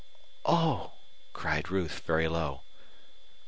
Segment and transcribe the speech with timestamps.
[0.45, 0.93] "Oh!"
[1.31, 2.63] cried Ruth, very low.